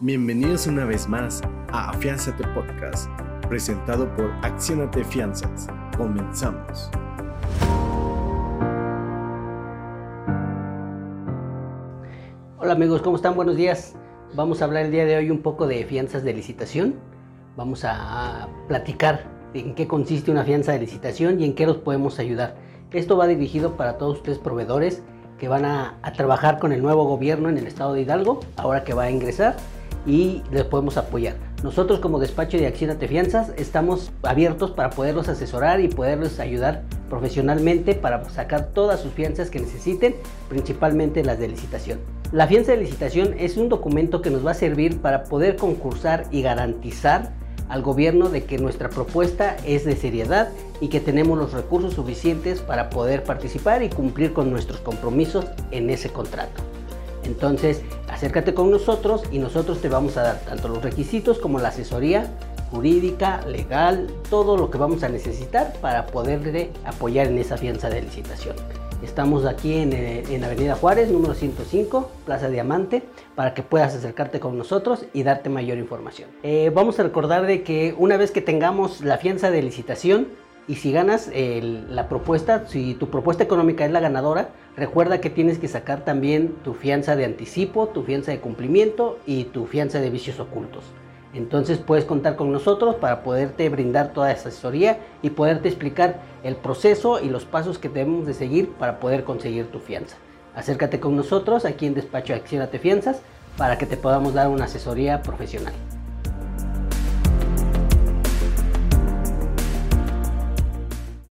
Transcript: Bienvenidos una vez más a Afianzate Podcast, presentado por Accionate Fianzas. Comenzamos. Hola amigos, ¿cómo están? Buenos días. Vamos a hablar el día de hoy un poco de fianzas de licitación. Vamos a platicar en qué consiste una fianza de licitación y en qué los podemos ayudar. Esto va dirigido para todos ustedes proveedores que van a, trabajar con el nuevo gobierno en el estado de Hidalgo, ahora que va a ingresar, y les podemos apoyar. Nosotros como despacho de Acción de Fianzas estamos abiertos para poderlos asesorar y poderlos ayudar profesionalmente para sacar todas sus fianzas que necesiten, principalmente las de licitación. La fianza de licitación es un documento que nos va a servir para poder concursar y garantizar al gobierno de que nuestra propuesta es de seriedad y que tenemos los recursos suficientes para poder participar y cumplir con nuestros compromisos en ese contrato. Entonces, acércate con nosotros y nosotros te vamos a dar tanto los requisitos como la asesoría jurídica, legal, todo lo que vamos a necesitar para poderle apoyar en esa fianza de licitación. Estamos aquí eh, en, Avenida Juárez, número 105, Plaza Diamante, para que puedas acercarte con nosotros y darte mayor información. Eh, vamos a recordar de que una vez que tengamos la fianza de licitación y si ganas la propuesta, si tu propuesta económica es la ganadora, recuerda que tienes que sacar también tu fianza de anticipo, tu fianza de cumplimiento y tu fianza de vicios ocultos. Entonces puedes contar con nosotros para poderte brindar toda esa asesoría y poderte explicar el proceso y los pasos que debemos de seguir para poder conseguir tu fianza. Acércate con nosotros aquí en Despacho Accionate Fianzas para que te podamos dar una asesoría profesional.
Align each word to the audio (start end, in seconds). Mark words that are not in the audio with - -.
Bienvenidos 0.00 0.68
una 0.68 0.84
vez 0.84 1.08
más 1.08 1.42
a 1.72 1.90
Afianzate 1.90 2.44
Podcast, 2.54 3.10
presentado 3.48 4.08
por 4.14 4.30
Accionate 4.42 5.02
Fianzas. 5.02 5.66
Comenzamos. 5.96 6.88
Hola 12.58 12.74
amigos, 12.74 13.02
¿cómo 13.02 13.16
están? 13.16 13.34
Buenos 13.34 13.56
días. 13.56 13.96
Vamos 14.36 14.62
a 14.62 14.66
hablar 14.66 14.84
el 14.84 14.92
día 14.92 15.04
de 15.04 15.16
hoy 15.16 15.32
un 15.32 15.42
poco 15.42 15.66
de 15.66 15.84
fianzas 15.84 16.22
de 16.22 16.32
licitación. 16.32 16.94
Vamos 17.56 17.84
a 17.84 18.46
platicar 18.68 19.24
en 19.52 19.74
qué 19.74 19.88
consiste 19.88 20.30
una 20.30 20.44
fianza 20.44 20.70
de 20.70 20.78
licitación 20.78 21.40
y 21.40 21.44
en 21.44 21.56
qué 21.56 21.66
los 21.66 21.78
podemos 21.78 22.20
ayudar. 22.20 22.54
Esto 22.92 23.16
va 23.16 23.26
dirigido 23.26 23.76
para 23.76 23.98
todos 23.98 24.18
ustedes 24.18 24.38
proveedores 24.38 25.02
que 25.38 25.48
van 25.48 25.64
a, 25.64 25.98
trabajar 26.16 26.60
con 26.60 26.72
el 26.72 26.82
nuevo 26.82 27.04
gobierno 27.04 27.48
en 27.48 27.58
el 27.58 27.66
estado 27.66 27.94
de 27.94 28.02
Hidalgo, 28.02 28.40
ahora 28.56 28.84
que 28.84 28.92
va 28.92 29.04
a 29.04 29.10
ingresar, 29.10 29.56
y 30.08 30.42
les 30.50 30.64
podemos 30.64 30.96
apoyar. 30.96 31.36
Nosotros 31.62 32.00
como 32.00 32.18
despacho 32.18 32.56
de 32.56 32.66
Acción 32.66 32.98
de 32.98 33.08
Fianzas 33.08 33.52
estamos 33.56 34.10
abiertos 34.22 34.70
para 34.70 34.90
poderlos 34.90 35.28
asesorar 35.28 35.80
y 35.80 35.88
poderlos 35.88 36.40
ayudar 36.40 36.82
profesionalmente 37.10 37.94
para 37.94 38.28
sacar 38.30 38.68
todas 38.72 39.00
sus 39.00 39.12
fianzas 39.12 39.50
que 39.50 39.60
necesiten, 39.60 40.16
principalmente 40.48 41.22
las 41.22 41.38
de 41.38 41.48
licitación. 41.48 42.00
La 42.32 42.46
fianza 42.46 42.72
de 42.72 42.78
licitación 42.78 43.34
es 43.38 43.56
un 43.56 43.68
documento 43.68 44.22
que 44.22 44.30
nos 44.30 44.46
va 44.46 44.52
a 44.52 44.54
servir 44.54 45.00
para 45.00 45.24
poder 45.24 45.56
concursar 45.56 46.24
y 46.30 46.42
garantizar 46.42 47.32
al 47.68 47.82
gobierno 47.82 48.30
de 48.30 48.44
que 48.44 48.58
nuestra 48.58 48.88
propuesta 48.88 49.56
es 49.66 49.84
de 49.84 49.94
seriedad 49.94 50.48
y 50.80 50.88
que 50.88 51.00
tenemos 51.00 51.38
los 51.38 51.52
recursos 51.52 51.94
suficientes 51.94 52.60
para 52.60 52.88
poder 52.88 53.24
participar 53.24 53.82
y 53.82 53.90
cumplir 53.90 54.32
con 54.32 54.50
nuestros 54.50 54.80
compromisos 54.80 55.46
en 55.70 55.90
ese 55.90 56.08
contrato. 56.10 56.62
Entonces, 57.28 57.82
acércate 58.08 58.54
con 58.54 58.70
nosotros 58.70 59.22
y 59.30 59.38
nosotros 59.38 59.80
te 59.80 59.88
vamos 59.88 60.16
a 60.16 60.22
dar 60.22 60.40
tanto 60.40 60.68
los 60.68 60.82
requisitos 60.82 61.38
como 61.38 61.60
la 61.60 61.68
asesoría 61.68 62.28
jurídica, 62.70 63.40
legal, 63.46 64.08
todo 64.28 64.56
lo 64.56 64.70
que 64.70 64.78
vamos 64.78 65.02
a 65.02 65.08
necesitar 65.08 65.72
para 65.80 66.06
poderle 66.06 66.70
apoyar 66.84 67.26
en 67.26 67.38
esa 67.38 67.56
fianza 67.56 67.88
de 67.88 68.02
licitación. 68.02 68.56
Estamos 69.02 69.44
aquí 69.46 69.74
eh, 69.74 70.24
en, 70.28 70.44
Avenida 70.44 70.74
Juárez, 70.74 71.10
número 71.10 71.34
105, 71.34 72.10
Plaza 72.26 72.48
Diamante, 72.48 73.04
para 73.36 73.54
que 73.54 73.62
puedas 73.62 73.94
acercarte 73.94 74.40
con 74.40 74.58
nosotros 74.58 75.04
y 75.12 75.22
darte 75.22 75.48
mayor 75.48 75.78
información. 75.78 76.28
Eh, 76.42 76.72
vamos 76.74 76.98
a 76.98 77.04
recordar 77.04 77.46
de 77.46 77.62
que 77.62 77.94
una 77.96 78.16
vez 78.16 78.32
que 78.32 78.40
tengamos 78.40 79.00
la 79.02 79.18
fianza 79.18 79.50
de 79.52 79.62
licitación 79.62 80.26
y 80.68 80.76
si 80.76 80.92
ganas 80.92 81.30
la 81.32 82.08
propuesta, 82.08 82.66
si 82.68 82.94
tu 82.94 83.08
propuesta 83.08 83.42
económica 83.42 83.86
es 83.86 83.90
la 83.90 84.00
ganadora, 84.00 84.50
recuerda 84.76 85.20
que 85.20 85.30
tienes 85.30 85.58
que 85.58 85.66
sacar 85.66 86.04
también 86.04 86.56
tu 86.62 86.74
fianza 86.74 87.16
de 87.16 87.24
anticipo, 87.24 87.88
tu 87.88 88.02
fianza 88.02 88.32
de 88.32 88.40
cumplimiento 88.40 89.18
y 89.26 89.44
tu 89.44 89.66
fianza 89.66 89.98
de 89.98 90.10
vicios 90.10 90.38
ocultos. 90.38 90.84
Entonces 91.34 91.78
puedes 91.78 92.04
contar 92.04 92.36
con 92.36 92.52
nosotros 92.52 92.96
para 92.96 93.22
poderte 93.22 93.68
brindar 93.70 94.12
toda 94.12 94.30
esa 94.30 94.48
asesoría 94.48 94.98
y 95.22 95.30
poderte 95.30 95.68
explicar 95.68 96.20
el 96.42 96.56
proceso 96.56 97.20
y 97.20 97.28
los 97.28 97.44
pasos 97.44 97.78
que 97.78 97.88
debemos 97.88 98.26
de 98.26 98.34
seguir 98.34 98.70
para 98.72 99.00
poder 99.00 99.24
conseguir 99.24 99.70
tu 99.70 99.78
fianza. 99.78 100.16
Acércate 100.54 101.00
con 101.00 101.16
nosotros 101.16 101.64
aquí 101.64 101.86
en 101.86 101.94
Despacho 101.94 102.34
Accionate 102.34 102.78
Fianzas 102.78 103.22
para 103.56 103.78
que 103.78 103.86
te 103.86 103.96
podamos 103.96 104.34
dar 104.34 104.48
una 104.48 104.64
asesoría 104.66 105.22
profesional. 105.22 105.74